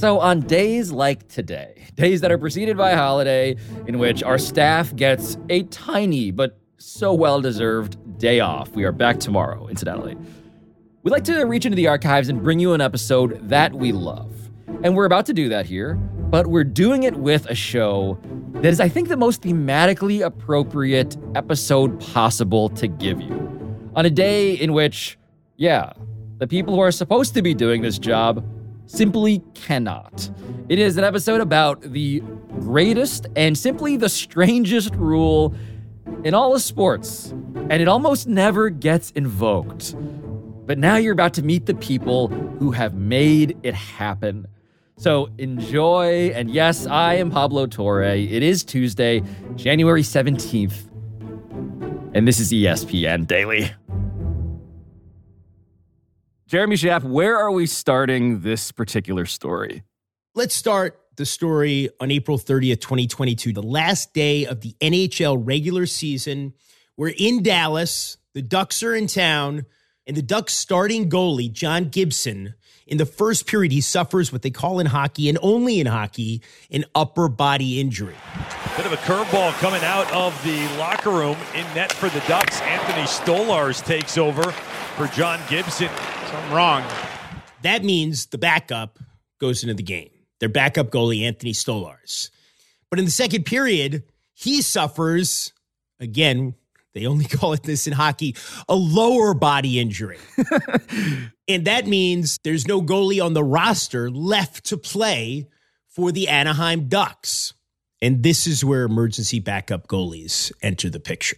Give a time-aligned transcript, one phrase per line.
[0.00, 3.56] So, on days like today, days that are preceded by a holiday
[3.86, 8.92] in which our staff gets a tiny but so well deserved day off, we are
[8.92, 10.16] back tomorrow, incidentally.
[11.02, 14.48] We'd like to reach into the archives and bring you an episode that we love.
[14.82, 18.18] And we're about to do that here, but we're doing it with a show
[18.52, 23.90] that is, I think, the most thematically appropriate episode possible to give you.
[23.94, 25.18] On a day in which,
[25.58, 25.92] yeah,
[26.38, 28.42] the people who are supposed to be doing this job
[28.90, 30.30] simply cannot.
[30.68, 32.22] It is an episode about the
[32.58, 35.54] greatest and simply the strangest rule
[36.24, 39.94] in all of sports, and it almost never gets invoked.
[40.66, 44.46] But now you're about to meet the people who have made it happen.
[44.96, 48.02] So enjoy, and yes, I am Pablo Torre.
[48.02, 49.22] It is Tuesday,
[49.56, 50.88] January 17th,
[52.12, 53.70] and this is ESPN Daily.
[56.50, 59.84] Jeremy Schaap, where are we starting this particular story?
[60.34, 65.86] Let's start the story on April 30th, 2022, the last day of the NHL regular
[65.86, 66.54] season.
[66.96, 68.16] We're in Dallas.
[68.34, 69.64] The Ducks are in town,
[70.08, 72.54] and the Ducks starting goalie, John Gibson,
[72.90, 76.42] in the first period, he suffers what they call in hockey, and only in hockey,
[76.72, 78.16] an upper body injury.
[78.76, 82.60] Bit of a curveball coming out of the locker room in net for the Ducks.
[82.62, 84.42] Anthony Stolarz takes over
[84.96, 85.88] for John Gibson.
[86.30, 86.84] Something wrong.
[87.62, 88.98] That means the backup
[89.40, 90.10] goes into the game.
[90.40, 92.30] Their backup goalie, Anthony Stolarz.
[92.90, 95.52] But in the second period, he suffers,
[96.00, 96.54] again,
[96.94, 98.34] they only call it this in hockey,
[98.68, 100.18] a lower body injury.
[101.48, 105.46] and that means there's no goalie on the roster left to play
[105.88, 107.54] for the Anaheim Ducks.
[108.02, 111.36] And this is where emergency backup goalies enter the picture.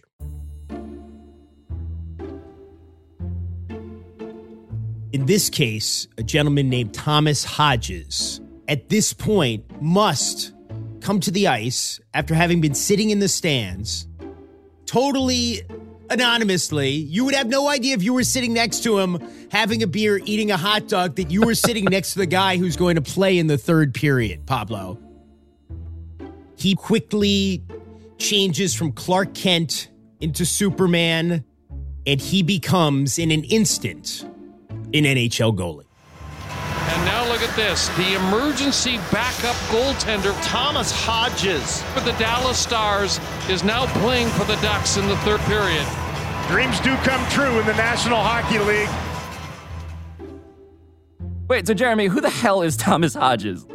[5.13, 10.53] In this case, a gentleman named Thomas Hodges at this point must
[11.01, 14.07] come to the ice after having been sitting in the stands
[14.87, 15.61] totally
[16.09, 16.89] anonymously.
[16.89, 19.19] You would have no idea if you were sitting next to him
[19.51, 22.57] having a beer, eating a hot dog, that you were sitting next to the guy
[22.57, 24.97] who's going to play in the third period, Pablo.
[26.55, 27.63] He quickly
[28.17, 31.45] changes from Clark Kent into Superman,
[32.07, 34.25] and he becomes, in an instant,
[34.93, 35.85] an NHL goalie.
[36.39, 37.87] And now look at this.
[37.97, 44.55] The emergency backup goaltender, Thomas Hodges, for the Dallas Stars, is now playing for the
[44.57, 45.85] Ducks in the third period.
[46.47, 48.89] Dreams do come true in the National Hockey League.
[51.47, 53.65] Wait, so Jeremy, who the hell is Thomas Hodges?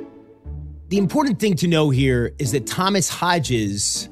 [0.89, 4.09] The important thing to know here is that Thomas Hodges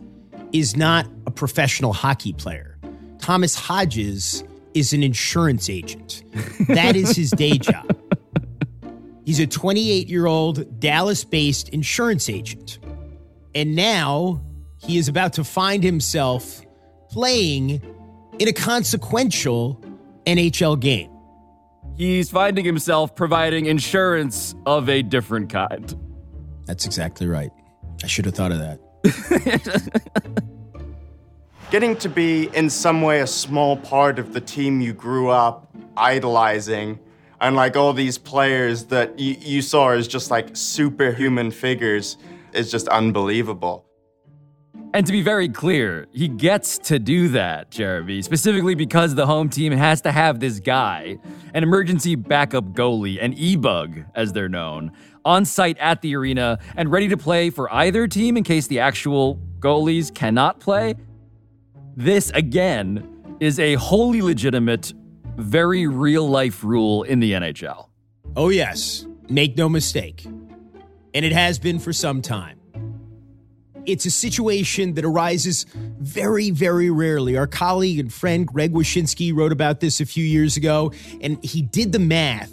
[0.53, 2.79] is not a professional hockey player.
[3.19, 4.45] Thomas Hodges
[4.77, 6.23] is an insurance agent.
[6.69, 7.97] That is his day job.
[9.25, 12.79] He's a 28 year old Dallas based insurance agent.
[13.55, 14.43] And now
[14.79, 16.61] he is about to find himself
[17.09, 17.81] playing
[18.39, 19.83] in a consequential
[20.27, 21.11] NHL game.
[21.97, 25.97] He's finding himself providing insurance of a different kind.
[26.67, 27.51] That's exactly right.
[28.05, 30.43] I should have thought of that.
[31.69, 35.69] Getting to be in some way a small part of the team you grew up
[35.97, 37.01] idolizing
[37.41, 42.19] and like all these players that you, you saw as just like superhuman figures
[42.53, 43.85] is just unbelievable.
[44.95, 49.49] And to be very clear, he gets to do that, Jeremy, specifically because the home
[49.49, 51.19] team has to have this guy,
[51.53, 54.93] an emergency backup goalie, an e-bug, as they're known,
[55.25, 58.79] on site at the arena and ready to play for either team in case the
[58.79, 60.95] actual goalies cannot play.
[61.97, 64.93] This, again, is a wholly legitimate
[65.37, 67.89] very real life rule in the NHL.
[68.37, 69.07] Oh, yes.
[69.31, 70.25] Make no mistake.
[70.25, 72.61] And it has been for some time.
[73.87, 75.65] It's a situation that arises
[75.99, 77.37] very, very rarely.
[77.37, 80.93] Our colleague and friend Greg Wyshynski wrote about this a few years ago,
[81.23, 82.53] and he did the math.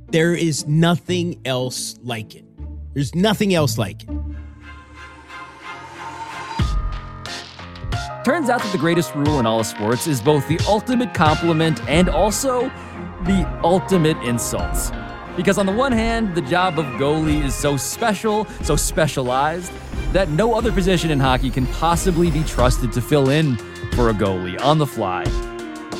[0.09, 2.45] There is nothing else like it.
[2.93, 4.11] There's nothing else like it.
[8.25, 11.87] Turns out that the greatest rule in all of sports is both the ultimate compliment
[11.87, 12.71] and also
[13.25, 14.91] the ultimate insult.
[15.37, 19.71] Because on the one hand, the job of goalie is so special, so specialized,
[20.13, 23.57] that no other position in hockey can possibly be trusted to fill in
[23.93, 25.25] for a goalie on the fly.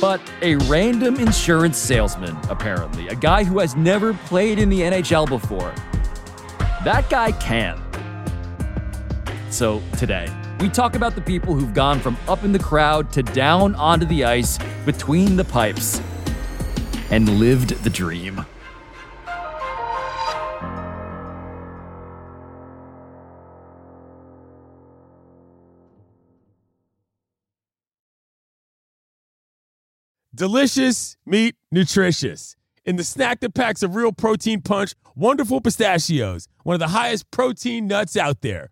[0.01, 5.27] but a random insurance salesman, apparently, a guy who has never played in the NHL
[5.27, 5.73] before.
[6.83, 7.81] That guy can.
[9.49, 10.27] So today,
[10.59, 14.05] we talk about the people who've gone from up in the crowd to down onto
[14.05, 16.01] the ice between the pipes
[17.09, 18.45] and lived the dream.
[30.33, 32.57] Delicious, meat, nutritious.
[32.83, 37.31] In the snack that packs a real protein punch, Wonderful Pistachios, one of the highest
[37.31, 38.71] protein nuts out there.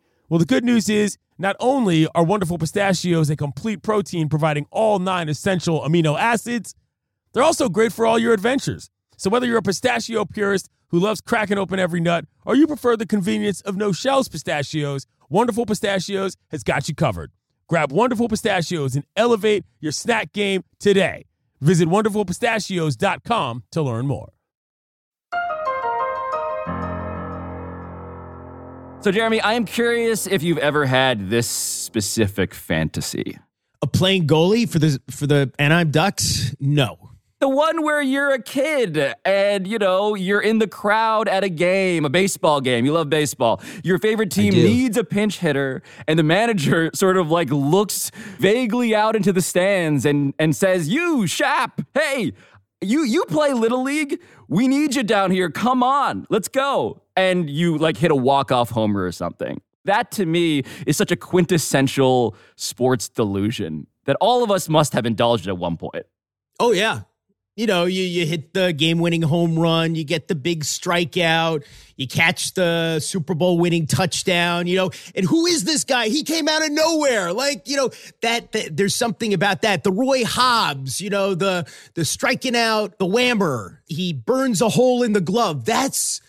[0.31, 4.97] Well, the good news is not only are wonderful pistachios a complete protein providing all
[4.97, 6.73] nine essential amino acids,
[7.33, 8.89] they're also great for all your adventures.
[9.17, 12.95] So whether you're a pistachio purist who loves cracking open every nut, or you prefer
[12.95, 17.33] the convenience of no shells pistachios, Wonderful Pistachios has got you covered.
[17.67, 21.25] Grab Wonderful Pistachios and elevate your snack game today.
[21.59, 24.31] Visit wonderfulpistachios.com to learn more.
[29.01, 33.39] So, Jeremy, I am curious if you've ever had this specific fantasy.
[33.81, 36.55] A playing goalie for the for the Anaheim Ducks?
[36.59, 37.09] No.
[37.39, 41.49] The one where you're a kid and, you know, you're in the crowd at a
[41.49, 42.85] game, a baseball game.
[42.85, 43.59] You love baseball.
[43.83, 48.93] Your favorite team needs a pinch hitter, and the manager sort of like looks vaguely
[48.93, 52.33] out into the stands and, and says, You, Schaap, hey,
[52.81, 54.19] you you play little league
[54.51, 55.49] we need you down here.
[55.49, 56.27] Come on.
[56.29, 57.01] Let's go.
[57.15, 59.61] And you like hit a walk-off homer or something.
[59.85, 65.05] That to me is such a quintessential sports delusion that all of us must have
[65.05, 66.05] indulged at one point.
[66.59, 67.03] Oh yeah.
[67.57, 71.65] You know, you you hit the game-winning home run, you get the big strikeout,
[71.97, 74.89] you catch the Super Bowl winning touchdown, you know.
[75.15, 76.07] And who is this guy?
[76.07, 77.33] He came out of nowhere.
[77.33, 77.89] Like, you know,
[78.21, 79.83] that, that there's something about that.
[79.83, 83.79] The Roy Hobbs, you know, the the striking out, the whammer.
[83.85, 85.65] He burns a hole in the glove.
[85.65, 86.21] That's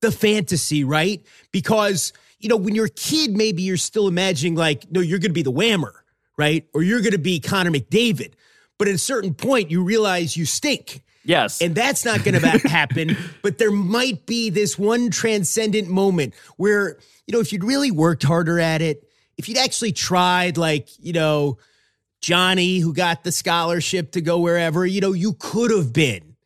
[0.00, 1.22] the fantasy, right?
[1.52, 5.28] Because, you know, when you're a kid, maybe you're still imagining like, no, you're going
[5.30, 5.92] to be the whammer,
[6.38, 6.66] right?
[6.72, 8.32] Or you're going to be Connor McDavid.
[8.80, 11.02] But at a certain point, you realize you stink.
[11.22, 13.14] yes And that's not going to happen.
[13.42, 16.96] But there might be this one transcendent moment where,
[17.26, 19.06] you know, if you'd really worked harder at it,
[19.36, 21.58] if you'd actually tried, like, you know,
[22.22, 26.36] Johnny, who got the scholarship to go wherever, you know, you could have been.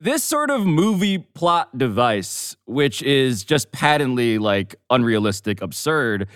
[0.00, 6.26] this sort of movie plot device which is just patently like unrealistic absurd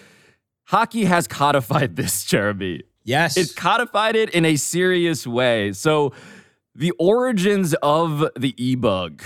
[0.65, 3.37] hockey has codified this jeremy Yes.
[3.37, 5.73] It's codified it in a serious way.
[5.73, 6.13] So,
[6.75, 9.23] the origins of the e bug.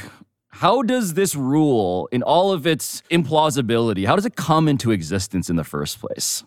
[0.50, 5.48] How does this rule, in all of its implausibility, how does it come into existence
[5.48, 6.44] in the first place?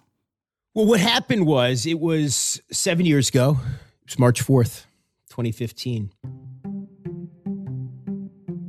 [0.76, 3.58] Well, what happened was it was seven years ago.
[4.04, 4.86] It was March 4th,
[5.30, 6.12] 2015.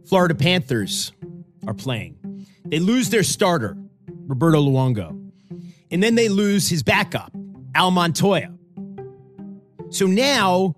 [0.06, 1.12] Florida Panthers
[1.66, 2.46] are playing.
[2.64, 3.76] They lose their starter,
[4.26, 5.20] Roberto Luongo.
[5.90, 7.32] And then they lose his backup,
[7.74, 8.53] Al Montoya.
[9.94, 10.74] So now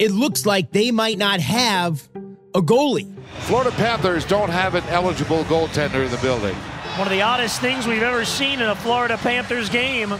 [0.00, 2.08] it looks like they might not have
[2.56, 3.08] a goalie.
[3.42, 6.56] Florida Panthers don't have an eligible goaltender in the building.
[6.96, 10.12] One of the oddest things we've ever seen in a Florida Panthers game.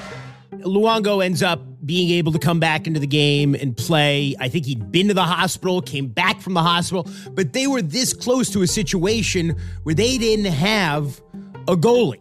[0.52, 4.36] Luongo ends up being able to come back into the game and play.
[4.38, 7.82] I think he'd been to the hospital, came back from the hospital, but they were
[7.82, 11.20] this close to a situation where they didn't have
[11.66, 12.20] a goalie.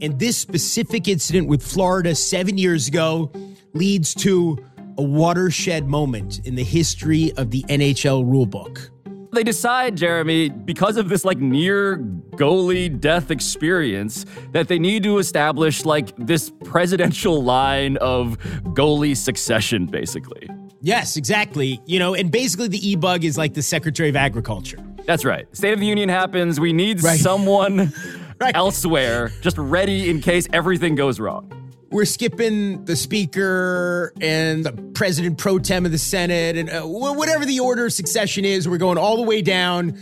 [0.00, 3.32] And this specific incident with Florida seven years ago
[3.74, 4.58] leads to
[4.98, 8.90] a watershed moment in the history of the NHL rulebook.
[9.32, 11.98] They decide, Jeremy, because of this like near
[12.32, 18.38] goalie death experience, that they need to establish like this presidential line of
[18.74, 20.48] goalie succession, basically.
[20.82, 21.80] Yes, exactly.
[21.86, 24.78] You know, and basically the e bug is like the Secretary of Agriculture.
[25.06, 25.46] That's right.
[25.56, 26.58] State of the Union happens.
[26.58, 27.18] We need Right.
[27.20, 27.92] someone
[28.40, 28.56] Right.
[28.56, 31.52] elsewhere just ready in case everything goes wrong.
[31.90, 37.44] We're skipping the speaker and the president pro tem of the Senate and uh, whatever
[37.44, 38.68] the order of succession is.
[38.68, 39.98] We're going all the way down,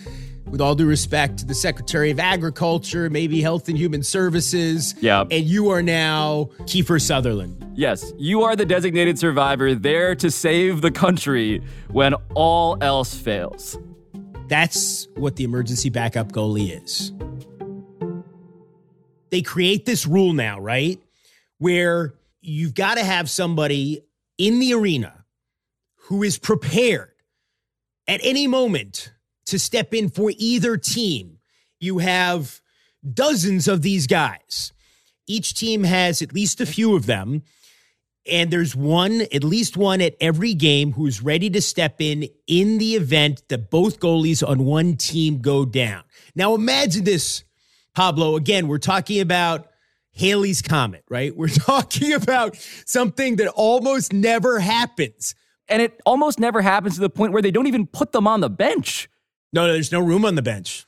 [0.47, 4.95] with all due respect, to the Secretary of Agriculture, maybe Health and Human Services.
[5.01, 5.25] Yeah.
[5.31, 7.65] And you are now Kiefer Sutherland.
[7.75, 13.79] Yes, you are the designated survivor there to save the country when all else fails.
[14.49, 17.13] That's what the emergency backup goalie is.
[19.31, 21.01] They create this rule now, right?
[21.59, 24.05] Where you've got to have somebody
[24.37, 25.25] in the arena
[26.07, 27.11] who is prepared
[28.07, 29.13] at any moment
[29.47, 31.39] to step in for either team.
[31.81, 32.61] You have
[33.15, 34.73] dozens of these guys.
[35.27, 37.43] Each team has at least a few of them.
[38.31, 42.79] And there's one, at least one at every game who's ready to step in in
[42.79, 46.03] the event that both goalies on one team go down.
[46.35, 47.45] Now imagine this,
[47.95, 48.37] Pablo.
[48.37, 49.69] Again, we're talking about
[50.19, 51.37] Halley's Comet, right?
[51.37, 52.57] We're talking about
[52.87, 55.35] something that almost never happens.
[55.69, 58.41] And it almost never happens to the point where they don't even put them on
[58.41, 59.09] the bench.
[59.53, 60.87] No, no, there's no room on the bench.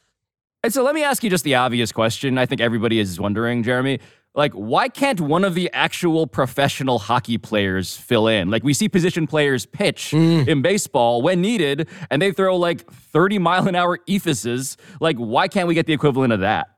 [0.63, 2.37] And so let me ask you just the obvious question.
[2.39, 4.01] I think everybody is wondering, Jeremy.
[4.35, 8.49] Like, why can't one of the actual professional hockey players fill in?
[8.49, 10.47] Like, we see position players pitch mm.
[10.47, 14.77] in baseball when needed, and they throw like 30 mile an hour eephuses.
[15.01, 16.69] Like, why can't we get the equivalent of that?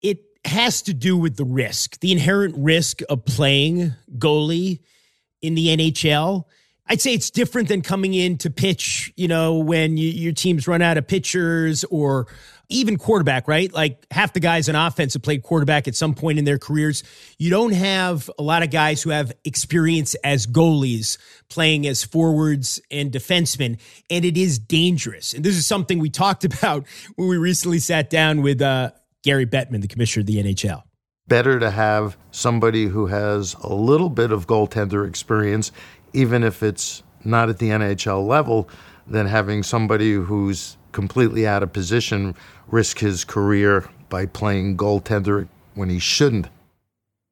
[0.00, 4.80] It has to do with the risk, the inherent risk of playing goalie
[5.42, 6.44] in the NHL.
[6.88, 10.68] I'd say it's different than coming in to pitch, you know, when you, your teams
[10.68, 12.28] run out of pitchers or
[12.68, 13.72] even quarterback, right?
[13.72, 17.02] Like half the guys on offense have played quarterback at some point in their careers.
[17.38, 22.80] You don't have a lot of guys who have experience as goalies playing as forwards
[22.90, 23.78] and defensemen,
[24.10, 25.32] and it is dangerous.
[25.32, 28.90] And this is something we talked about when we recently sat down with uh,
[29.24, 30.82] Gary Bettman, the commissioner of the NHL.
[31.28, 35.72] Better to have somebody who has a little bit of goaltender experience
[36.16, 38.68] even if it's not at the NHL level,
[39.06, 42.34] than having somebody who's completely out of position
[42.68, 46.48] risk his career by playing goaltender when he shouldn't.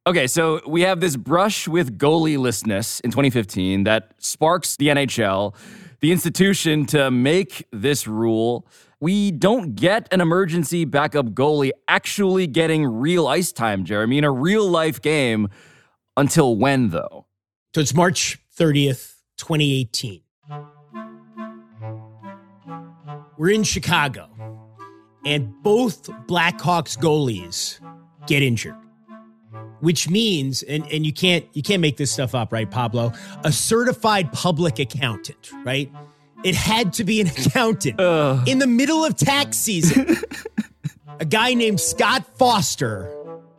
[0.07, 5.55] Okay, so we have this brush with goalielessness in 2015 that sparks the NHL,
[5.99, 8.67] the institution to make this rule.
[9.05, 14.31] We don't get an emergency backup goalie actually getting real ice time, Jeremy, in a
[14.31, 15.49] real life game
[16.17, 17.27] until when, though?
[17.75, 20.21] So it's March 30th, 2018.
[23.37, 24.27] We're in Chicago,
[25.23, 27.79] and both Blackhawks goalies
[28.25, 28.73] get injured.
[29.81, 33.13] Which means, and, and you can't you can't make this stuff up, right, Pablo?
[33.43, 35.91] A certified public accountant, right?
[36.43, 38.47] It had to be an accountant Ugh.
[38.47, 40.17] in the middle of tax season.
[41.19, 43.11] a guy named Scott Foster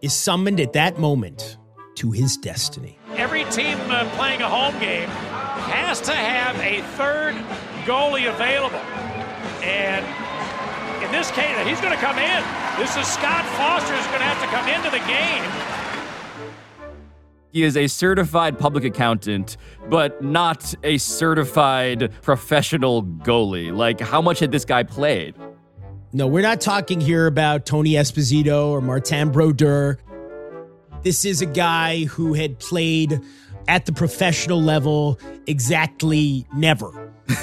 [0.03, 1.57] is summoned at that moment
[1.97, 5.09] to his destiny every team uh, playing a home game
[5.73, 7.35] has to have a third
[7.89, 8.79] goalie available.
[9.65, 10.05] And
[11.03, 12.41] in this case, he's going to come in.
[12.77, 15.76] This is Scott Foster who's going to have to come into the game.
[17.53, 19.57] He is a certified public accountant,
[19.89, 23.75] but not a certified professional goalie.
[23.75, 25.35] Like, how much had this guy played?
[26.13, 29.99] No, we're not talking here about Tony Esposito or Martin Brodeur.
[31.03, 33.21] This is a guy who had played
[33.69, 37.13] at the professional level exactly never.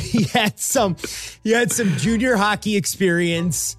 [0.00, 0.96] he had some
[1.42, 3.76] he had some junior hockey experience,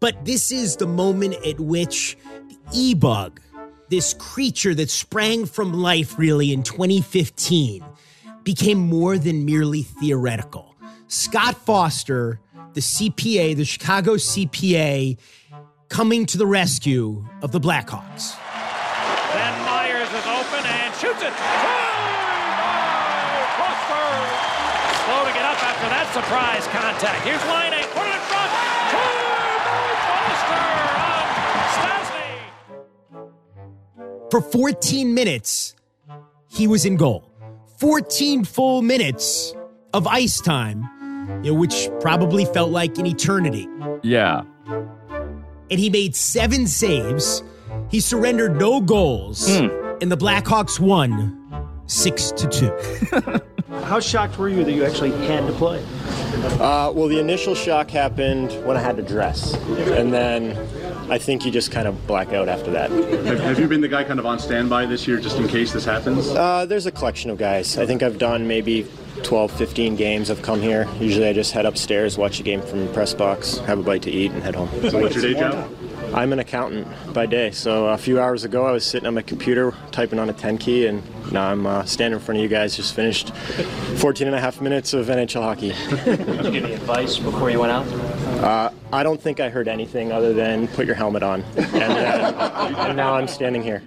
[0.00, 2.16] but this is the moment at which
[2.48, 3.40] the e-bug,
[3.88, 7.84] this creature that sprang from life really in 2015,
[8.44, 10.74] became more than merely theoretical.
[11.08, 12.40] Scott Foster,
[12.74, 15.18] the CPA, the Chicago CPA,
[15.88, 18.36] coming to the rescue of the Blackhawks.
[19.32, 21.32] Ben Meyers is open and shoots it.
[25.08, 27.24] Slow to get up after that surprise contact.
[27.24, 27.88] Here's line eight.
[27.96, 28.77] Put it in front.
[34.30, 35.74] For 14 minutes,
[36.48, 37.24] he was in goal.
[37.78, 39.54] 14 full minutes
[39.94, 40.84] of ice time,
[41.44, 43.68] you know, which probably felt like an eternity.
[44.02, 44.42] Yeah
[45.70, 47.42] and he made seven saves.
[47.90, 50.02] He surrendered no goals, mm.
[50.02, 51.34] and the Blackhawks won
[51.86, 53.40] six to two.
[53.84, 55.82] How shocked were you that you actually had to play?
[56.60, 60.56] Uh, well, the initial shock happened when I had to dress, and then
[61.10, 62.90] I think you just kind of black out after that.
[62.90, 65.72] Have, have, you been the guy kind of on standby this year just in case
[65.72, 66.28] this happens?
[66.28, 67.78] Uh, there's a collection of guys.
[67.78, 68.86] I think I've done maybe
[69.22, 70.30] 12, 15 games.
[70.30, 70.86] I've come here.
[71.00, 74.02] Usually I just head upstairs, watch a game from the press box, have a bite
[74.02, 74.68] to eat, and head home.
[74.90, 75.70] So what's your day job?
[76.14, 77.50] I'm an accountant by day.
[77.50, 80.58] So a few hours ago, I was sitting on my computer typing on a 10
[80.58, 82.76] key, and now I'm uh, standing in front of you guys.
[82.76, 83.34] Just finished
[83.96, 85.68] 14 and a half minutes of NHL hockey.
[86.04, 87.86] Did you give any advice before you went out?
[88.38, 92.72] Uh, I don't think I heard anything other than put your helmet on, and, uh,
[92.88, 93.82] and now I'm standing here.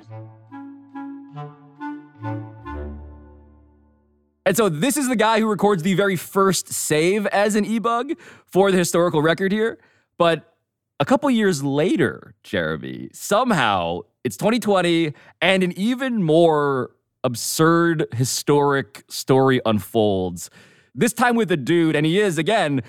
[4.46, 8.12] And so this is the guy who records the very first save as an e-bug
[8.46, 9.80] for the historical record here.
[10.18, 10.54] But
[11.00, 16.92] a couple years later, Jeremy, somehow it's 2020 and an even more
[17.24, 20.50] absurd historic story unfolds.
[20.94, 22.82] This time with a dude, and he is again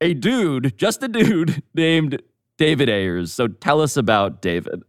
[0.00, 2.22] a dude, just a dude named
[2.56, 3.32] David Ayers.
[3.32, 4.82] So tell us about David.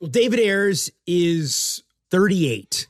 [0.00, 2.86] Well, David Ayers is 38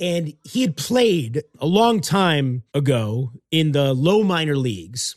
[0.00, 5.16] and he had played a long time ago in the low minor leagues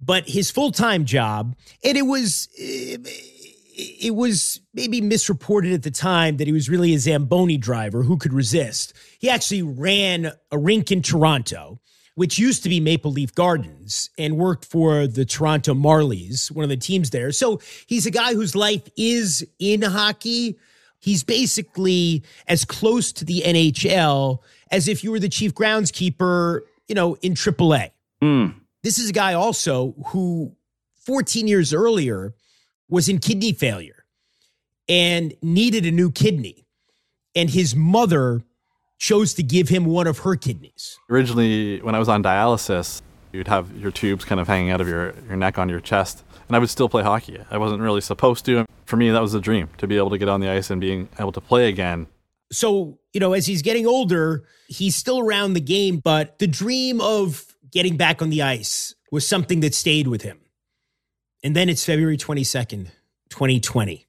[0.00, 2.96] but his full-time job and it was eh,
[3.74, 8.16] it was maybe misreported at the time that he was really a zamboni driver who
[8.16, 11.80] could resist he actually ran a rink in toronto
[12.14, 16.70] which used to be maple leaf gardens and worked for the toronto marlies one of
[16.70, 20.58] the teams there so he's a guy whose life is in hockey
[21.02, 24.38] He's basically as close to the NHL
[24.70, 27.90] as if you were the chief groundskeeper, you know, in AAA.
[28.22, 28.54] Mm.
[28.84, 30.54] This is a guy also who
[31.04, 32.34] 14 years earlier
[32.88, 34.04] was in kidney failure
[34.88, 36.68] and needed a new kidney.
[37.34, 38.42] And his mother
[39.02, 40.96] chose to give him one of her kidneys.
[41.10, 44.88] Originally, when I was on dialysis, you'd have your tubes kind of hanging out of
[44.88, 47.38] your, your neck on your chest and I would still play hockey.
[47.50, 48.66] I wasn't really supposed to.
[48.84, 50.82] For me, that was a dream to be able to get on the ice and
[50.82, 52.08] being able to play again.
[52.52, 57.00] So, you know, as he's getting older, he's still around the game, but the dream
[57.00, 60.40] of getting back on the ice was something that stayed with him.
[61.42, 62.90] And then it's February 22nd,
[63.30, 64.06] 2020.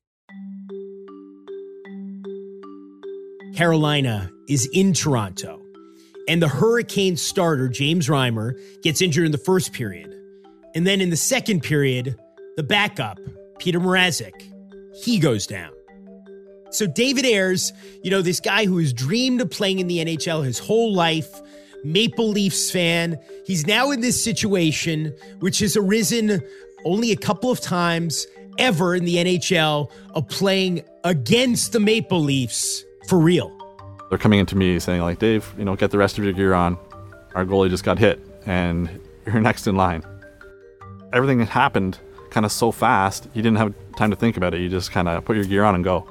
[3.56, 5.62] Carolina is in Toronto,
[6.28, 10.12] and the Hurricane starter, James Reimer, gets injured in the first period.
[10.74, 12.16] And then in the second period,
[12.58, 13.20] the backup,
[13.60, 14.34] Peter Mrazek,
[15.04, 15.72] he goes down.
[16.72, 20.44] So David Ayers, you know, this guy who has dreamed of playing in the NHL
[20.44, 21.30] his whole life,
[21.84, 26.42] Maple Leafs fan, he's now in this situation which has arisen
[26.86, 28.26] only a couple of times
[28.58, 33.52] ever in the NHL of playing against the Maple Leafs for real.
[34.10, 36.54] They're coming into me saying like, "Dave, you know, get the rest of your gear
[36.54, 36.78] on.
[37.36, 38.90] Our goalie just got hit and
[39.26, 40.04] you're next in line."
[41.14, 42.00] Everything happened
[42.34, 44.62] kind of so fast, you didn't have time to think about it.
[44.62, 46.10] You just kind of put your gear on and go.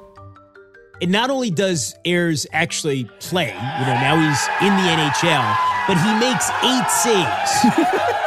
[1.01, 5.97] And not only does Ayers actually play, you know, now he's in the NHL, but
[5.97, 8.13] he makes eight saves.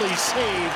[0.00, 0.72] lovely save.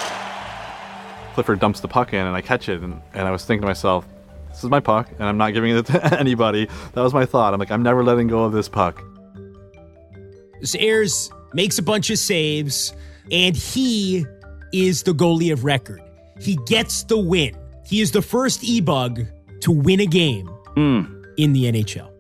[1.35, 3.67] Clifford dumps the puck in, and I catch it, and, and I was thinking to
[3.67, 4.07] myself,
[4.49, 6.69] this is my puck, and I'm not giving it to anybody.
[6.93, 7.55] That was my thought.
[7.55, 9.03] I'm like, I'm never letting go of this puck.
[10.79, 12.93] Ayers makes a bunch of saves,
[13.31, 14.27] and he
[14.73, 16.03] is the goalie of record.
[16.41, 17.57] He gets the win.
[17.87, 19.25] He is the first e bug
[19.61, 21.25] to win a game mm.
[21.37, 22.12] in the NHL.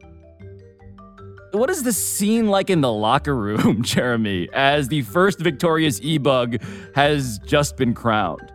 [1.53, 6.19] What is the scene like in the locker room, Jeremy, as the first victorious e
[6.19, 6.57] bug
[6.95, 8.53] has just been crowned?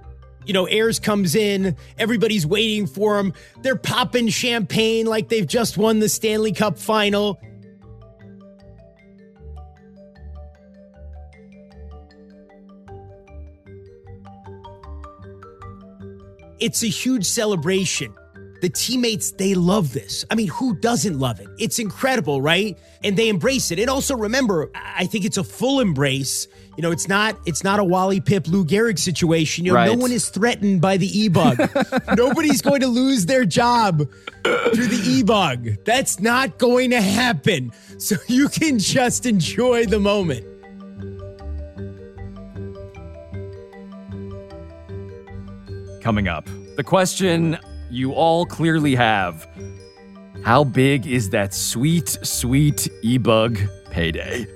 [0.48, 3.34] you know, Ayers comes in, everybody's waiting for him.
[3.62, 7.38] They're popping champagne like they've just won the Stanley Cup final.
[16.60, 18.16] It's a huge celebration.
[18.62, 20.26] The teammates, they love this.
[20.32, 21.48] I mean, who doesn't love it?
[21.60, 22.78] It's incredible, right?
[23.04, 23.80] And they embrace it.
[23.80, 26.48] And also remember, I think it's a full embrace.
[26.76, 29.66] You know, it's not it's not a Wally Pipp Lou Gehrig situation.
[29.66, 29.92] You know, right.
[29.92, 31.58] no one is threatened by the e-bug.
[32.18, 34.00] Nobody's going to lose their job
[34.44, 35.84] through the e-bug.
[35.86, 37.72] That's not going to happen.
[38.00, 40.46] So you can just enjoy the moment.
[46.02, 47.58] Coming up, the question
[47.90, 49.48] you all clearly have
[50.44, 54.48] How big is that sweet, sweet e bug payday?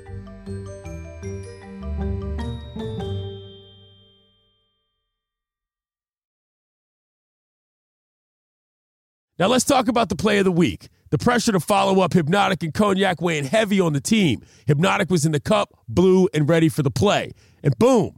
[9.41, 10.87] Now let's talk about the play of the week.
[11.09, 14.43] The pressure to follow up Hpnotiq and Cognac weighing heavy on the team.
[14.67, 17.31] Hpnotiq was in the cup, blue, and ready for the play.
[17.63, 18.17] And boom,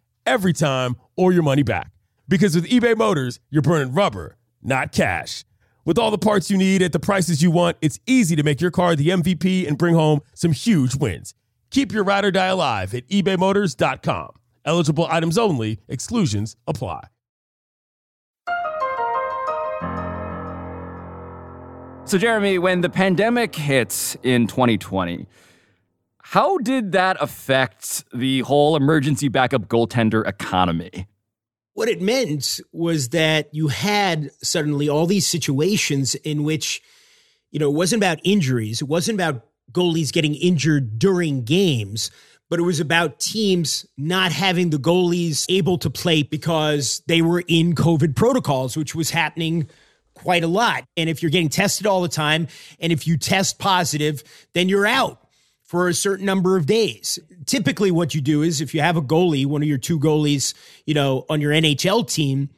[0.31, 1.91] every time or your money back.
[2.29, 5.43] Because with eBay Motors, you're burning rubber, not cash.
[5.83, 8.61] With all the parts you need at the prices you want, it's easy to make
[8.61, 11.33] your car the MVP and bring home some huge wins.
[11.69, 14.29] Keep your ride or die alive at ebaymotors.com.
[14.63, 17.07] Eligible items only, exclusions apply.
[22.05, 25.27] So, Jeremy, when the pandemic hits in 2020,
[26.31, 31.05] how did that affect the whole emergency backup goaltender economy?
[31.73, 36.81] What it meant was that you had suddenly all these situations in which,
[37.51, 42.11] you know, it wasn't about injuries, it wasn't about goalies getting injured during games,
[42.49, 47.43] but it was about teams not having the goalies able to play because they were
[47.49, 49.67] in COVID protocols, which was happening
[50.13, 50.85] quite a lot.
[50.95, 52.47] And if you're getting tested all the time,
[52.79, 55.17] and if you test positive, then you're out
[55.71, 57.17] for a certain number of days.
[57.45, 60.53] Typically, what you do is if you have a goalie, one of your two goalies,
[60.85, 62.49] you know, on your NHL team,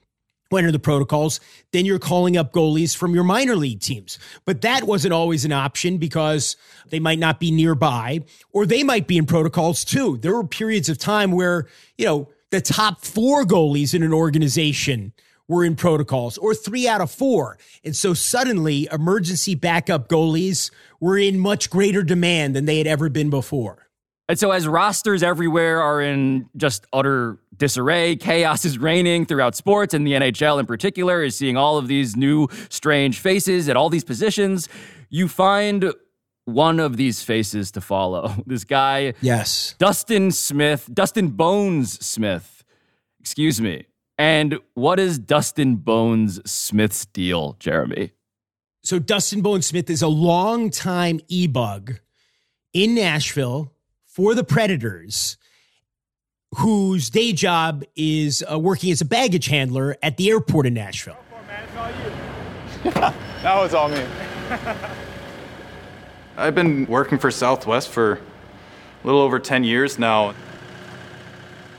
[0.51, 1.39] under the protocols,
[1.73, 4.17] then you're calling up goalies from your minor league teams.
[4.45, 6.55] But that wasn't always an option because
[6.89, 8.21] they might not be nearby
[8.51, 10.17] or they might be in protocols too.
[10.17, 15.13] There were periods of time where, you know, the top four goalies in an organization
[15.47, 17.57] were in protocols or three out of four.
[17.83, 23.09] And so suddenly emergency backup goalies were in much greater demand than they had ever
[23.09, 23.83] been before.
[24.29, 29.93] And so, as rosters everywhere are in just utter disarray, chaos is reigning throughout sports,
[29.93, 33.89] and the NHL in particular is seeing all of these new strange faces at all
[33.89, 34.69] these positions.
[35.09, 35.93] You find
[36.45, 38.33] one of these faces to follow.
[38.45, 42.63] This guy, yes, Dustin Smith, Dustin Bones Smith,
[43.19, 43.85] excuse me.
[44.23, 48.13] And what is Dustin Bones Smith's deal, Jeremy?
[48.81, 51.99] So, Dustin Bones Smith is a longtime e bug
[52.71, 53.73] in Nashville
[54.05, 55.35] for the Predators,
[56.55, 61.19] whose day job is uh, working as a baggage handler at the airport in Nashville.
[62.85, 64.05] that was all me.
[66.37, 68.19] I've been working for Southwest for a
[69.03, 70.33] little over 10 years now.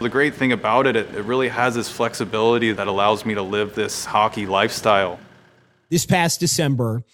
[0.04, 3.42] The great thing about it, it, it really has this flexibility that allows me to
[3.42, 5.18] live this hockey lifestyle.
[5.88, 7.04] This past December,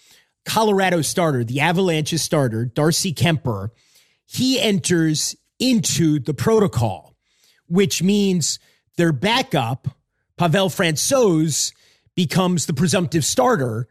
[0.43, 3.69] Colorado starter, the Avalanche's starter, Darcy Kuemper,
[4.25, 7.15] he enters into the protocol,
[7.67, 8.59] which means
[8.97, 9.87] their backup,
[10.35, 11.71] Pavel Francouz,
[12.13, 13.87] becomes the presumptive starter,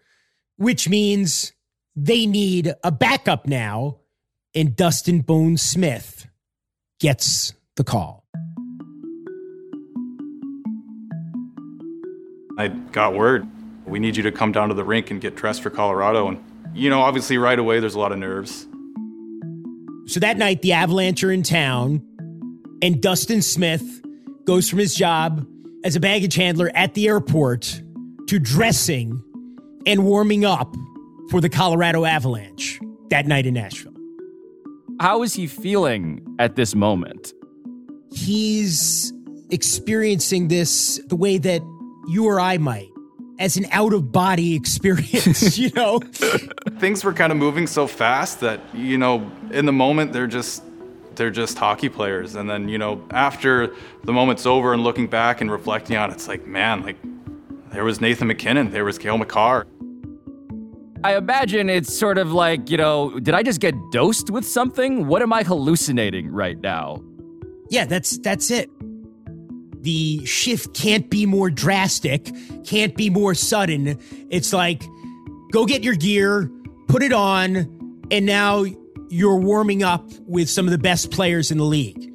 [0.59, 1.55] which means
[1.97, 4.01] they need a backup now,
[4.55, 6.27] and Dustin Bone Smith
[6.99, 8.20] gets the call.
[12.61, 13.49] I got word.
[13.87, 16.29] We need you to come down to the rink and get dressed for Colorado.
[16.29, 16.45] And,
[16.75, 18.67] you know, obviously, right away, there's a lot of nerves.
[20.07, 22.03] So that night, the Avalanche are in town,
[22.83, 24.03] and Dustin Smith
[24.45, 25.47] goes from his job
[25.85, 27.81] as a baggage handler at the airport
[28.27, 29.23] to dressing
[29.87, 30.75] and warming up
[31.31, 33.95] for the Colorado Avalanche that night in Nashville.
[35.01, 37.33] How is he feeling at this moment?
[38.13, 39.13] He's
[39.51, 41.63] experiencing this the way that
[42.07, 42.91] you or I might
[43.39, 45.99] as an out of body experience, you know?
[46.79, 50.63] Things were kind of moving so fast that, you know, in the moment they're just
[51.17, 55.41] they're just hockey players and then, you know, after the moment's over and looking back
[55.41, 56.97] and reflecting on it, it's like, man, like
[57.73, 59.67] there was Nathan MacKinnon, there was Cale Makar.
[61.03, 65.09] I imagine it's sort of like, you know, did I just get dosed with something?
[65.09, 67.03] What am I hallucinating right now?
[67.71, 68.71] Yeah, that's that's it
[69.83, 72.31] the shift can't be more drastic,
[72.65, 73.99] can't be more sudden.
[74.31, 74.83] It's like,
[75.53, 76.51] go get your gear,
[76.89, 78.65] put it on, and now
[79.09, 82.07] you're warming up with some of the best players in the league.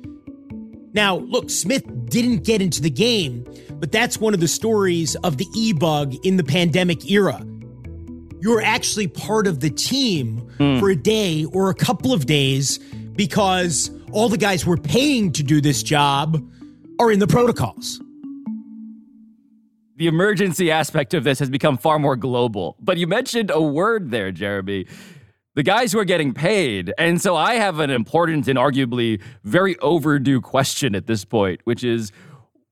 [0.93, 5.37] Now, look, Smith didn't get into the game, but that's one of the stories of
[5.37, 7.45] the e bug in the pandemic era.
[8.39, 10.79] You're actually part of the team mm.
[10.79, 15.43] for a day or a couple of days because all the guys were paying to
[15.43, 16.41] do this job
[16.99, 18.01] are in the protocols.
[19.97, 22.75] The emergency aspect of this has become far more global.
[22.81, 24.87] But you mentioned a word there, Jeremy.
[25.55, 26.93] The guys who are getting paid.
[26.97, 31.83] And so I have an important and arguably very overdue question at this point, which
[31.83, 32.11] is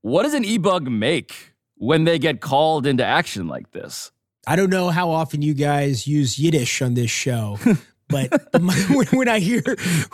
[0.02, 4.12] what does an e bug make when they get called into action like this?
[4.46, 7.58] I don't know how often you guys use Yiddish on this show,
[8.14, 8.62] but
[9.14, 9.62] when I hear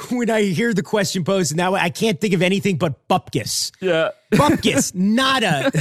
[0.09, 3.71] when I hear the question posed now, I can't think of anything but bupkis.
[3.79, 5.71] Yeah, bupkis, nada,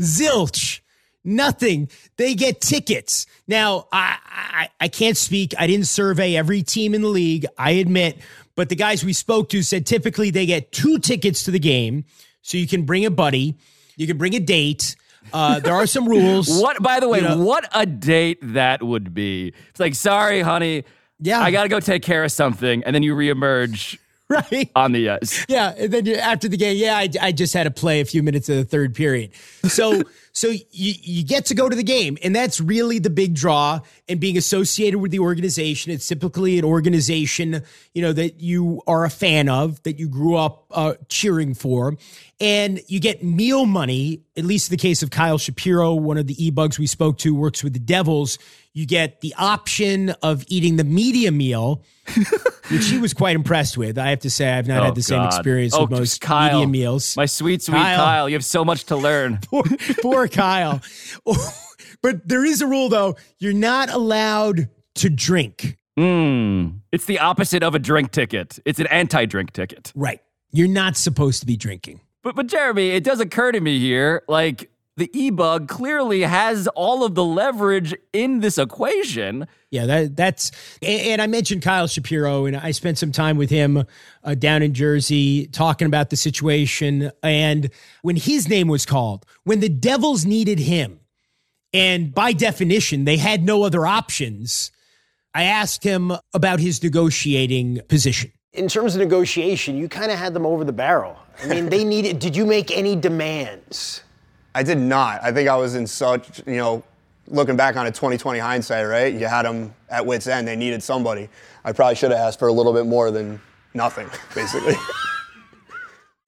[0.00, 0.80] zilch,
[1.24, 1.88] nothing.
[2.16, 3.26] They get tickets.
[3.48, 5.54] Now, I, I I can't speak.
[5.58, 7.46] I didn't survey every team in the league.
[7.58, 8.18] I admit,
[8.54, 12.04] but the guys we spoke to said typically they get two tickets to the game,
[12.42, 13.56] so you can bring a buddy,
[13.96, 14.96] you can bring a date.
[15.32, 16.48] Uh, there are some rules.
[16.62, 19.54] what, by the way, you know, what a date that would be.
[19.70, 20.84] It's like, sorry, honey.
[21.20, 21.40] Yeah.
[21.40, 22.82] I got to go take care of something.
[22.84, 23.98] And then you reemerge
[24.28, 25.44] right on the uh, ice.
[25.48, 28.22] Yeah, and then after the game, yeah, I, I just had to play a few
[28.22, 29.32] minutes of the third period.
[29.64, 30.02] So
[30.34, 33.80] so you you get to go to the game, and that's really the big draw.
[34.08, 37.62] And being associated with the organization, it's typically an organization
[37.94, 41.96] you know that you are a fan of, that you grew up uh, cheering for,
[42.40, 44.22] and you get meal money.
[44.36, 47.18] At least in the case of Kyle Shapiro, one of the e bugs we spoke
[47.18, 48.38] to, works with the Devils.
[48.72, 51.84] You get the option of eating the media meal,
[52.70, 53.98] which he was quite impressed with.
[53.98, 55.04] I have to say, I've not oh, had the God.
[55.04, 57.16] same experience oh, with most Kyle, media meals.
[57.16, 57.96] My sweet, sweet Kyle.
[57.96, 58.28] Kyle.
[58.28, 59.38] You have so much to learn.
[59.48, 59.62] poor,
[60.02, 60.80] poor Kyle.
[62.02, 63.16] but there is a rule, though.
[63.38, 65.78] You're not allowed to drink.
[65.98, 68.58] Mm, it's the opposite of a drink ticket.
[68.64, 69.92] It's an anti-drink ticket.
[69.94, 70.20] Right.
[70.50, 72.00] You're not supposed to be drinking.
[72.22, 77.04] But but Jeremy, it does occur to me here, like the e-bug clearly has all
[77.04, 79.46] of the leverage in this equation.
[79.70, 80.52] Yeah, that that's
[80.82, 83.84] and, and I mentioned Kyle Shapiro, and I spent some time with him
[84.22, 87.10] uh, down in Jersey talking about the situation.
[87.22, 87.70] And
[88.02, 91.00] when his name was called, when the Devils needed him,
[91.72, 94.70] and by definition they had no other options,
[95.34, 98.30] I asked him about his negotiating position.
[98.52, 101.16] In terms of negotiation, you kind of had them over the barrel.
[101.42, 102.20] I mean, they needed.
[102.20, 104.03] Did you make any demands?
[104.54, 105.22] I did not.
[105.22, 106.84] I think I was in such, you know,
[107.26, 109.12] looking back on a 2020 hindsight, right?
[109.12, 110.46] You had them at wits' end.
[110.46, 111.28] They needed somebody.
[111.64, 113.40] I probably should have asked for a little bit more than
[113.72, 114.74] nothing, basically.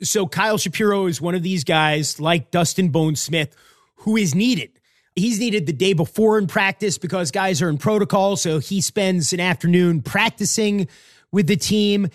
[0.03, 3.55] so Kyle Shapiro is one of these guys, like Dustin Bone Smith,
[3.97, 4.71] who is needed.
[5.15, 8.37] He's needed the day before in practice because guys are in protocol.
[8.37, 10.89] So he spends an afternoon practicing
[11.33, 12.09] with the team,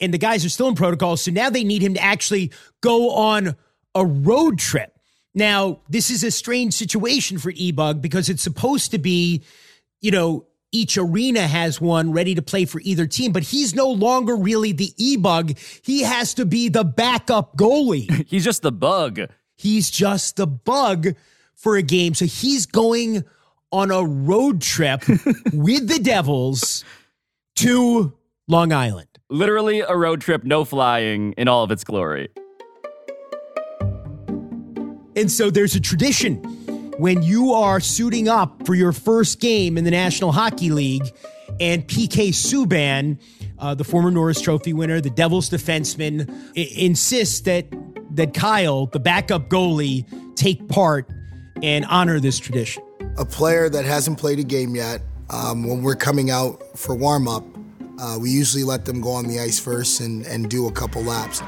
[0.00, 1.16] and the guys are still in protocol.
[1.16, 2.50] So now they need him to actually
[2.80, 3.54] go on
[3.94, 4.97] a road trip.
[5.38, 9.44] Now, this is a strange situation for eBug because it's supposed to be,
[10.00, 13.88] you know, each arena has one ready to play for either team, but he's no
[13.88, 15.56] longer really the e-bug.
[15.82, 18.26] He has to be the backup goalie.
[18.28, 19.20] he's just the bug.
[19.56, 21.14] He's just the bug
[21.54, 22.14] for a game.
[22.14, 23.22] So he's going
[23.70, 25.06] on a road trip
[25.52, 26.84] with the Devils
[27.56, 28.12] to
[28.48, 29.08] Long Island.
[29.30, 32.28] Literally a road trip, no flying in all of its glory.
[35.18, 36.36] And so there's a tradition
[36.98, 41.12] when you are suiting up for your first game in the National Hockey League,
[41.58, 43.18] and PK Subban,
[43.58, 47.66] uh, the former Norris Trophy winner, the Devils defenseman, I- insists that
[48.12, 50.04] that Kyle, the backup goalie,
[50.36, 51.10] take part
[51.64, 52.84] and honor this tradition.
[53.18, 57.26] A player that hasn't played a game yet, um, when we're coming out for warm
[57.26, 57.44] up,
[57.98, 61.02] uh, we usually let them go on the ice first and, and do a couple
[61.02, 61.42] laps.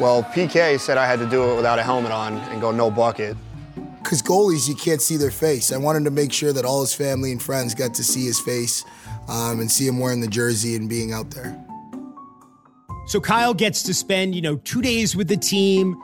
[0.00, 2.90] Well, PK said I had to do it without a helmet on and go no
[2.90, 3.36] bucket.
[4.02, 5.72] Because goalies, you can't see their face.
[5.72, 8.40] I wanted to make sure that all his family and friends got to see his
[8.40, 8.84] face
[9.28, 11.56] um, and see him wearing the jersey and being out there.
[13.06, 15.96] So Kyle gets to spend, you know, two days with the team.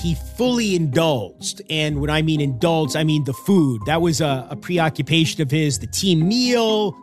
[0.00, 1.60] He fully indulged.
[1.68, 3.82] And when I mean indulged, I mean the food.
[3.86, 6.96] That was a, a preoccupation of his, the team meal.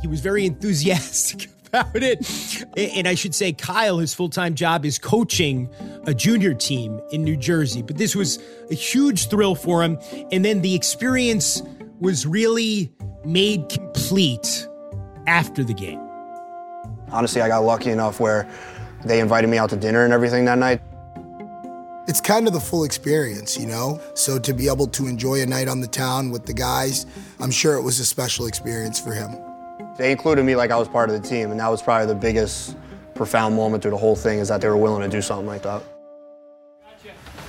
[0.00, 2.64] He was very enthusiastic about it.
[2.76, 5.70] And I should say, Kyle, his full time job is coaching
[6.06, 7.80] a junior team in New Jersey.
[7.82, 8.38] But this was
[8.70, 9.98] a huge thrill for him.
[10.30, 11.62] And then the experience
[11.98, 12.92] was really
[13.24, 14.66] made complete
[15.26, 16.00] after the game.
[17.10, 18.50] Honestly, I got lucky enough where
[19.04, 20.82] they invited me out to dinner and everything that night.
[22.08, 24.00] It's kind of the full experience, you know?
[24.14, 27.06] So to be able to enjoy a night on the town with the guys,
[27.38, 29.36] I'm sure it was a special experience for him.
[29.98, 32.14] They included me like I was part of the team, and that was probably the
[32.14, 32.76] biggest
[33.14, 35.62] profound moment through the whole thing is that they were willing to do something like
[35.62, 35.82] that.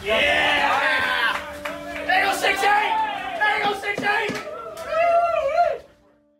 [0.04, 1.40] Yeah!
[2.06, 3.40] There goes 6 8!
[3.40, 5.84] There goes 6 8!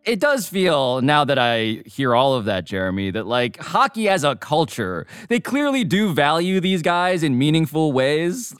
[0.04, 4.22] It does feel, now that I hear all of that, Jeremy, that like hockey as
[4.24, 8.54] a culture, they clearly do value these guys in meaningful ways.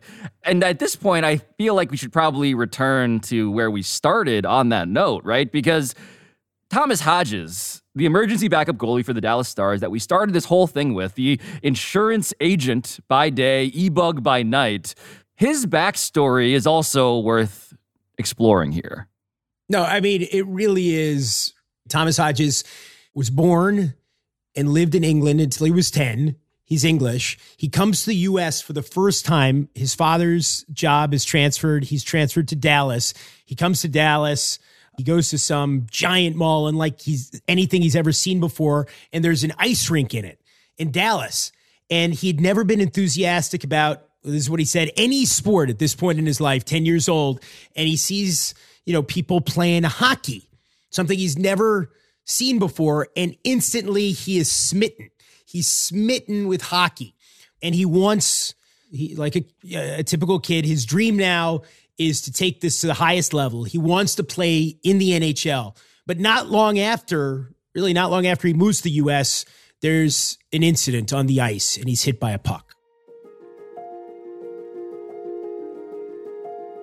[0.44, 4.46] And at this point, I feel like we should probably return to where we started
[4.46, 5.52] on that note, right?
[5.52, 5.94] Because
[6.74, 10.66] Thomas Hodges, the emergency backup goalie for the Dallas Stars that we started this whole
[10.66, 14.96] thing with, the insurance agent by day, e bug by night,
[15.36, 17.72] his backstory is also worth
[18.18, 19.06] exploring here.
[19.68, 21.52] No, I mean, it really is.
[21.88, 22.64] Thomas Hodges
[23.14, 23.94] was born
[24.56, 26.34] and lived in England until he was 10.
[26.64, 27.38] He's English.
[27.56, 29.68] He comes to the US for the first time.
[29.76, 31.84] His father's job is transferred.
[31.84, 33.14] He's transferred to Dallas.
[33.44, 34.58] He comes to Dallas.
[34.96, 38.86] He goes to some giant mall unlike he's anything he's ever seen before.
[39.12, 40.40] And there's an ice rink in it
[40.78, 41.52] in Dallas.
[41.90, 45.94] And he'd never been enthusiastic about this is what he said any sport at this
[45.94, 47.42] point in his life, 10 years old.
[47.76, 48.54] And he sees,
[48.84, 50.48] you know, people playing hockey,
[50.90, 51.90] something he's never
[52.24, 53.08] seen before.
[53.16, 55.10] And instantly he is smitten.
[55.44, 57.14] He's smitten with hockey.
[57.62, 58.54] And he wants,
[58.90, 59.44] he, like a,
[59.98, 61.62] a typical kid, his dream now
[61.98, 63.64] is to take this to the highest level.
[63.64, 65.76] He wants to play in the NHL.
[66.06, 69.44] But not long after, really not long after he moves to the US,
[69.80, 72.74] there's an incident on the ice and he's hit by a puck.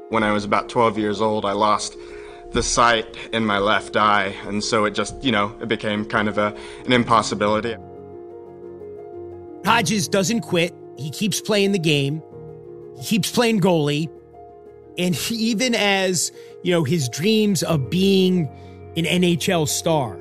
[0.10, 1.95] When I was about 12 years old, I lost
[2.52, 6.28] the sight in my left eye, and so it just, you know, it became kind
[6.28, 7.76] of a, an impossibility.
[9.63, 10.76] Hodges doesn't quit.
[10.97, 12.21] He keeps playing the game.
[12.97, 14.10] He keeps playing goalie.
[15.01, 18.47] And even as, you know, his dreams of being
[18.95, 20.15] an NHL star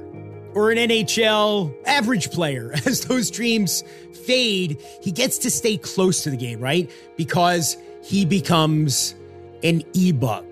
[0.54, 3.84] or an NHL average player, as those dreams
[4.24, 6.90] fade, he gets to stay close to the game, right?
[7.18, 9.14] Because he becomes
[9.62, 10.46] an e bug.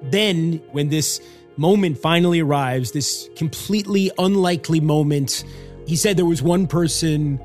[0.00, 1.20] Then, when this
[1.58, 5.44] moment finally arrives, this completely unlikely moment,
[5.86, 7.38] he said there was one person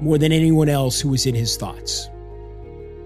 [0.00, 2.08] more than anyone else who was in his thoughts.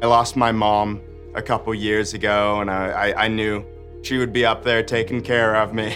[0.02, 1.00] I lost my mom
[1.32, 3.64] a couple years ago, and I, I, I knew
[4.02, 5.92] she would be up there taking care of me.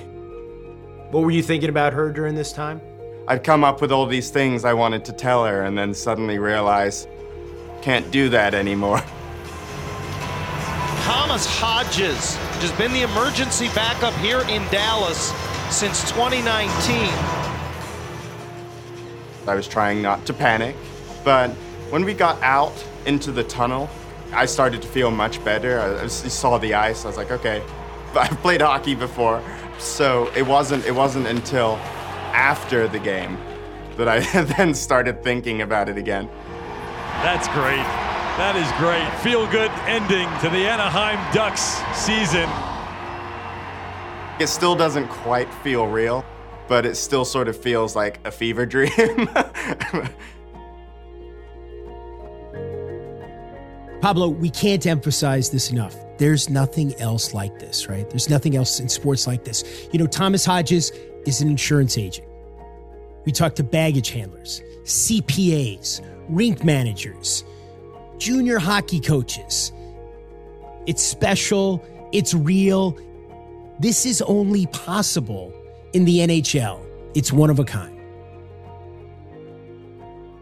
[1.11, 2.81] What were you thinking about her during this time?
[3.27, 6.39] I'd come up with all these things I wanted to tell her, and then suddenly
[6.39, 7.09] realize
[7.83, 9.01] can't do that anymore.
[11.03, 15.33] Thomas Hodges has been the emergency backup here in Dallas
[15.69, 17.09] since 2019.
[19.49, 20.77] I was trying not to panic,
[21.25, 21.51] but
[21.91, 22.73] when we got out
[23.07, 23.89] into the tunnel,
[24.33, 25.81] I started to feel much better.
[25.81, 27.05] I, I saw the ice.
[27.05, 27.63] I was like, okay,
[28.15, 29.43] I've played hockey before,
[29.79, 30.85] so it wasn't.
[30.85, 31.77] It wasn't until
[32.33, 33.39] after the game
[33.97, 34.21] that I
[34.59, 36.29] then started thinking about it again.
[37.23, 37.87] That's great.
[38.37, 39.09] That is great.
[39.23, 42.47] Feel good ending to the Anaheim Ducks season.
[44.39, 46.23] It still doesn't quite feel real,
[46.69, 49.31] but it still sort of feels like a fever dream.
[54.01, 55.97] Pablo, we can't emphasize this enough.
[56.19, 58.09] There's nothing else like this, right?
[58.09, 59.89] There's nothing else in sports like this.
[59.93, 60.93] You know, Thomas Hodges
[61.27, 62.27] is an insurance agent.
[63.25, 67.45] We talk to baggage handlers, CPAs, rink managers,
[68.19, 69.73] junior hockey coaches.
[70.87, 72.97] It's special, it's real.
[73.81, 75.53] This is only possible
[75.93, 76.81] in the NHL.
[77.15, 77.96] It's one of a kind.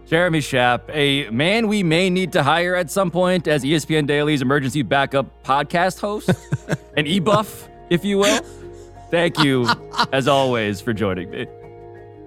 [0.07, 4.43] Jeremy Schaap, a man we may need to hire at some point as ESPN Daily's
[4.43, 6.31] emergency backup podcast host,
[6.97, 8.41] an e buff, if you will.
[9.11, 9.67] Thank you,
[10.13, 11.47] as always, for joining me.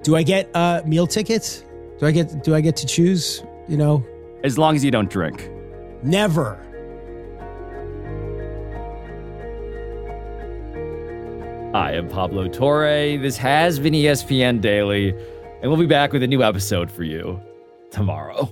[0.02, 1.64] Do I get uh, meal tickets?
[2.00, 3.44] Do I get do I get to choose?
[3.68, 4.04] You know,
[4.44, 5.50] As long as you don't drink.
[6.02, 6.64] never.
[11.74, 13.18] I am Pablo Torre.
[13.18, 15.10] This has been ESPN Daily,
[15.62, 17.40] and we'll be back with a new episode for you
[17.92, 18.52] tomorrow.